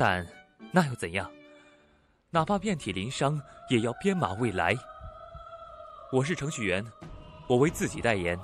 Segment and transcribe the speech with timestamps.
[0.00, 0.26] 但
[0.72, 1.30] 那又怎样？
[2.30, 4.74] 哪怕遍体鳞伤，也要编码未来。
[6.10, 6.82] 我是程序员，
[7.46, 8.38] 我为自己代言。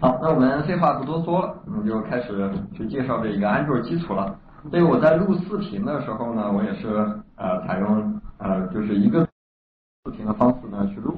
[0.00, 4.36] 好，那我们废话不多说了，我们就开始去介绍这一个安卓基础了。
[4.72, 6.88] 这个我在录视频的时候呢，我也是
[7.36, 9.20] 呃采用呃就是一个
[10.04, 11.16] 视频的方式呢去录。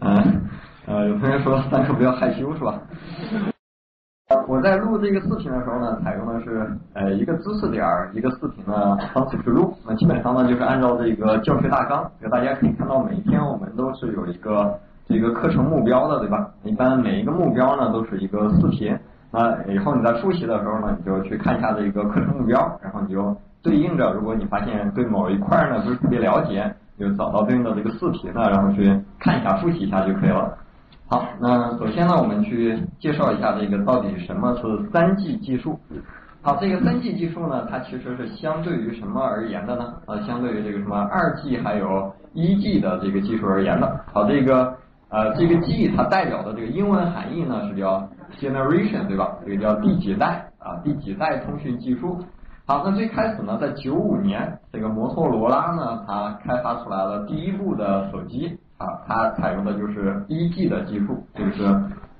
[0.00, 0.48] 嗯
[0.86, 2.78] 呃，有同学说三哥不要害羞是吧？
[4.46, 9.74] 我在录这个视频的时候呢，采用的是呃一个知识点儿一个视频的方式去录。
[9.86, 16.50] 那基本上呢就是按照这个教学大纲，就大家可以看到每一天我们都是有一个这个课程目标的，对吧？
[16.62, 18.94] 一般每一个目标呢都是一个视频。
[19.30, 28.84] 那以后你在复习的时候呢，你就去看一下这个课程目标，然后你就对应着，如果你发现对某一块呢不是特别了解，就找到对应的这个视频呢，然后去
[29.18, 30.54] 看一下复习一下就可以了。
[31.10, 35.80] 好，那首先呢，我们去介绍一下这个到底什么是三 G 技术。
[36.42, 39.94] 好，这个三 G 技术呢，它其实是相对于什么而言的呢？
[40.06, 44.04] 呃，相对于这个什么二 G 还有一 G 的这个技术而言的。
[44.12, 44.76] 好，这个
[45.08, 48.06] 呃这个 G 它代表的这个英文含义呢是叫
[48.38, 49.34] generation 对吧？
[49.46, 50.76] 这个叫第几代啊？
[50.84, 52.18] 第几代通讯技术？
[52.66, 61.64] 好，那最开始呢，在九五年，这个摩托罗拉呢，它开发出来了第一部的手机啊，它采用的就是一 G 的技术，就是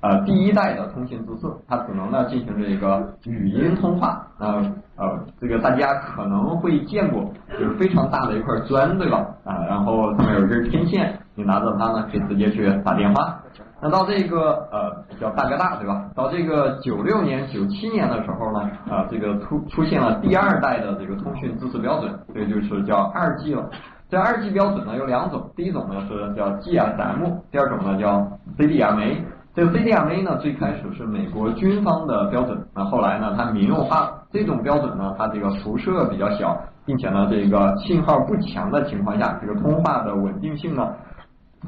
[0.01, 4.27] 呃第一代的通信制式，它只能呢进行这个语音通话。
[4.37, 4.57] 那
[4.97, 9.25] 呃这个大家可能会见过，就是非常大的一块砖，对吧？
[9.45, 13.39] 啊，然后上面有一根天线，你拿着它呢，可以直接去打电话。
[13.81, 16.09] 那到这个呃叫大哥大对吧？
[16.13, 23.69] 到这个九六年、九七年的时候呢，啊这个出出现了第二代的这个通讯知识标准，这就是叫二 G 了。
[24.09, 28.27] 这二 G 标准呢有两种，第一种呢是叫 GSM，第二种呢叫
[28.57, 29.17] CDMA。
[29.53, 40.87] 这个 CDMA 呢最开始是美国军方的标准，那后来呢它民用化，这种标准呢它这个辐射比较小，并且呢这个信号不强的情况下，这个通话的稳定性呢。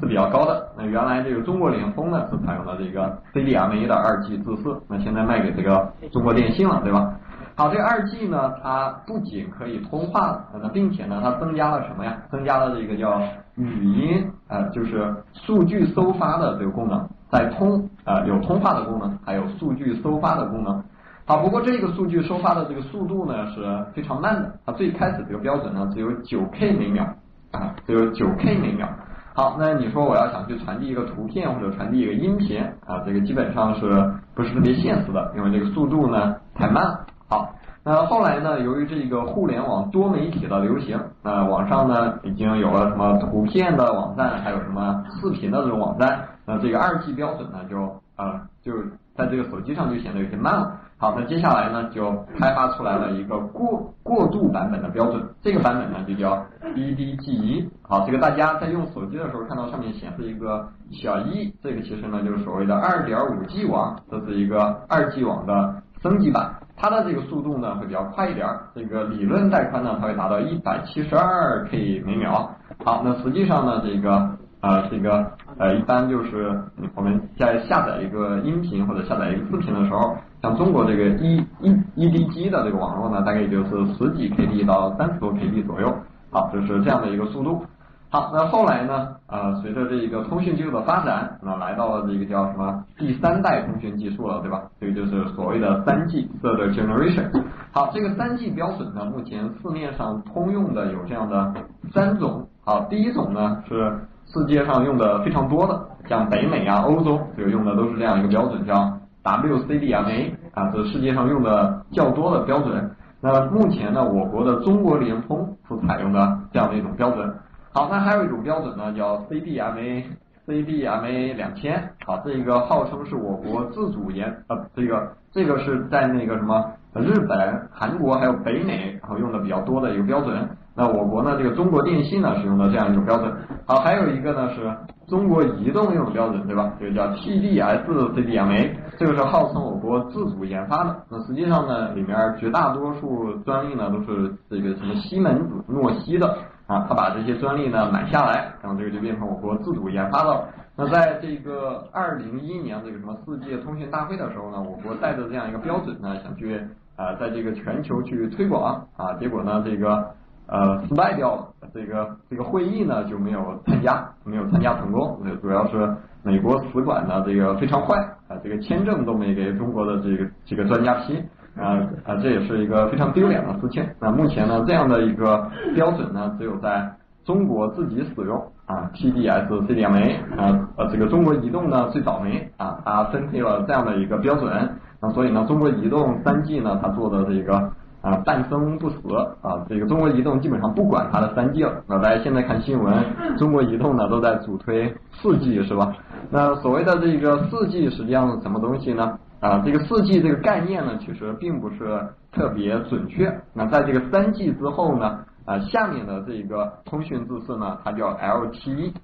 [0.00, 0.70] 是比较高的。
[0.74, 7.14] 那原来这个中国联通呢是采用的这个 CDMA 的二 G 制式，那现在卖给这个中国电信了，对吧？
[7.54, 12.16] 好，这二 G 呢，它不仅可以通话，那并且呢，它增加了什么呀？
[12.30, 13.20] 增加了这个叫
[13.56, 20.82] 语音，呃，就是数据收发的这个功能，在通啊有通话的功能，还有数据收发的功能。
[21.26, 27.04] 好，不过这个数据收发的这个速度呢是非常慢的，它最开始这个标准呢只有九 K 每秒
[27.52, 28.88] 啊，只有九 K 每秒。
[29.34, 35.32] 好，那你说我要想去传递一个图片或者传递一个音频啊，这个基本上是不是特别现实的？
[35.36, 37.06] 因为这个速度呢太慢了。
[37.32, 47.84] 好，那后来呢，由于这个互联网多媒体的流行，那网上呢已经有了什么图片的网站，还有什么视频的这种网站，那这个二 G 标准呢就
[48.16, 48.74] 啊就
[49.16, 50.78] 在这个手机上就显得有些慢了。
[50.98, 56.36] 好，那接下来呢，就开发出来了一个过过渡版本的标准，这个版本呢就叫
[56.76, 68.44] EDG 好，这个大家在用手机的时候看到上面显示一个小一，这个其实呢就是所谓的二点五 G 网，这是一个二 G 网的升级版，它的这个速度呢会比较快一点，
[68.74, 72.50] 这个理论带宽呢它会达到一百七十二 K 每秒。
[72.84, 75.24] 好，那实际上呢这个呃这个
[75.58, 76.60] 呃一般就是
[76.96, 80.16] 我们在下载一个音频或者下载一个视频的时候。
[80.42, 85.94] 像中国这个 E E E D G 的这个网络呢，大概也就是十几 K B 到三十多 K B 左右，
[86.32, 87.64] 好，就是这样的一个速度。
[88.12, 94.64] 好，那后来呢，呃，随着这个通讯技术的发展，那来到了这个叫什么第三代通讯技术了，对吧？
[94.78, 97.30] 这个就是所谓的三 G Third Generation。
[97.72, 101.54] 好，这个三 G 标准呢，目前市面上通用的有这样的
[101.94, 102.46] 三种。
[102.66, 108.92] 好，第一种呢是世界上用的非常多的，像北美啊、欧洲这个用的都是这样一个标准，叫。
[109.24, 112.90] WCDMA 啊，这是世界上用的较多的标准。
[113.20, 117.32] 那目前呢，我国的中国联通是采用的这样的一种标准。
[117.74, 121.94] 好，那还有一种标准呢，叫 CDMA，CDMA 两千。
[122.04, 130.46] 好，这个号称是我国自主研呃，这个这个是在那个什么日本、韩国还有北美然后用的比较多的一个标准。
[130.74, 133.32] 那我国呢，这个中国电信呢是用的这样一种标准。
[133.66, 134.70] 好，还有一个呢是
[135.06, 136.74] 中国移动用的标准，对吧？
[136.78, 140.94] 这个叫 TD-SCDMA，这个是号称我国自主研发的。
[141.10, 146.36] 那实际上呢，里面绝大多数专利呢都是这个什么西门子、诺西的
[146.72, 150.48] 啊，他把这些专利呢买下来，然后这个就变成我国自主研发的。
[150.74, 156.58] 那在这个二零一一年这个什么世界通讯大会的时候呢，我国带着这样一个标准呢，想去
[156.96, 160.14] 啊在这个全球去推广啊，结果呢这个
[160.46, 167.98] 呃失败掉了，这个这个会议呢就没有参加，没有参加成功，主要是美国使馆呢这个非常坏
[168.28, 171.22] 啊，这个签证都没给中国的这个这个专家批
[171.56, 173.84] 啊啊，这也是一个非常丢脸的事情。
[174.00, 176.90] 那目前呢这样的一个标准呢，只有在
[177.24, 178.42] 中国自己使用。
[178.64, 184.50] 啊，TD-SCDMA 啊，呃，这个中国移动呢最倒霉啊，它分配了这样的一个标准，
[184.98, 187.54] 那所以呢，中国移动三 G 呢，它做的这个
[188.00, 188.96] 啊半生不死
[189.42, 191.82] 啊，这个中国移动基本上不管它的三 G 了。
[191.86, 192.94] 那大家现在看新闻，
[193.36, 195.92] 中国移动呢都在主推四 G 是吧？
[196.30, 199.18] 那所谓的这个四 G 实际上是什么东西呢？
[199.42, 202.00] 啊，这个四 G 这个概念呢，其实并不是
[202.30, 203.28] 特别准确。
[203.52, 205.18] 那在这个三 G 之后呢？
[205.44, 208.94] 啊，下面的这个通讯字式呢，它叫 LTE。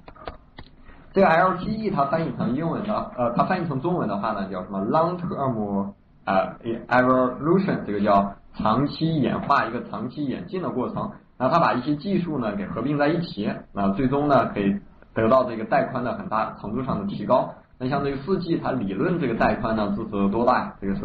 [1.13, 5.93] 这个 LTE 它翻译成英文的，呃，它翻译成中文的话呢，叫什么 Long Term
[6.25, 6.55] 啊
[6.89, 11.11] Evolution，这个叫长期演化，一个长期演进的过程。
[11.37, 14.79] 那它把一些技术呢给合并在一起，那最终呢可以
[15.15, 17.53] 得到这个带宽的很大程度上的提高。
[17.79, 20.75] 那像这个四 G，它理论这个带宽呢支持多大？
[20.81, 21.03] 这个是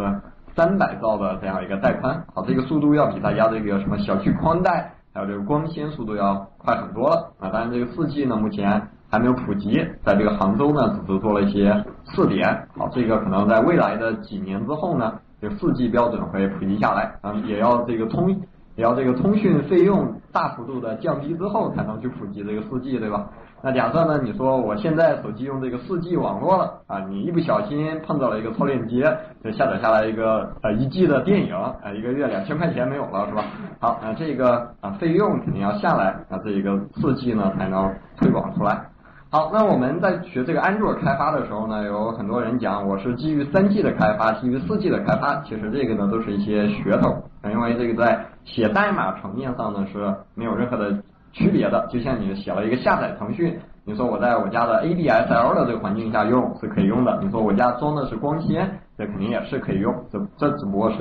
[0.56, 2.26] 三百兆的这样一个带宽。
[2.34, 4.94] 好，这个速度要比大家这个什么小区宽带。
[5.16, 7.48] 还有这个光纤速度要快很多了啊！
[7.50, 8.82] 当然，这个四 G 呢，目前
[9.12, 11.86] 还没有普及，在这个杭州呢，只是做了一些
[12.16, 12.68] 试点。
[12.76, 18.36] 好，这个可能在未来的几年之后呢，这个四 G 标准会普及下来啊，也要这个通，
[18.76, 23.30] 也要这个通讯费用大幅度的降低之后，才能去普及这个四 G，对吧？
[23.66, 24.20] 那假设呢？
[24.22, 33.46] 你说我现在手机用这个四 G 网络了啊，你一不小心碰到了一个超链接，就下载下来一个呃一 G 的电影啊，一个月两千块钱没有了是吧？
[33.80, 38.88] 好啊，这个啊费用肯定要下来啊，这一个四 G 呢才能推广出来。
[39.30, 51.04] 好，那我们在学这个安卓开发的时候呢，有很多人讲我是基于三 G 的开发，基于四 G 的开发，其实这个呢都是一些噱头，因为这个在写代码层面上呢是没有任何的。
[51.36, 61.00] 区别的，就像你写了一个下载程序，你说我在我家的 ADSL 的这个环境下用是可以用的，你说我家装的是光纤，这肯定也是可以用，这这只不过是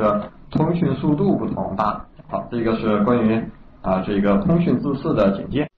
[0.50, 2.08] 通讯速度不同罢了。
[2.30, 3.44] 好，这个是关于
[3.82, 5.68] 啊这个通讯字式的简介。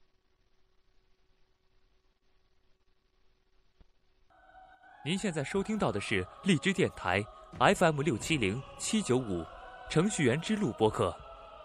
[5.03, 7.21] 您现在收听到的是荔枝电台
[7.59, 9.43] FM 六七零七九五
[9.89, 11.13] 程序员之路播客，